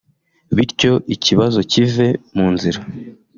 [0.55, 2.79] bityo ikibazo kive mu nzira